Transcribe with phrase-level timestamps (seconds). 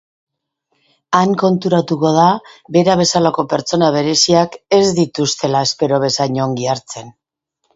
[1.17, 2.23] Han konturatuko da
[2.77, 7.15] bera bezalako pertsona bereziak ez dituztela espero bezain ongi hartzen.